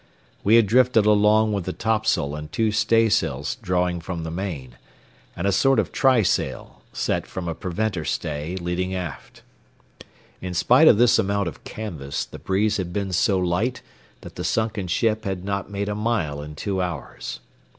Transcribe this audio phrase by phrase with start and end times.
[0.43, 4.79] We had drifted along with the topsail and two staysails drawing from the main,
[5.35, 9.43] and a sort of trysail set from a preventer stay leading aft.
[10.41, 13.83] In spite of this amount of canvas the breeze had been so light
[14.21, 17.39] that the sunken ship had not made a mile in two hours.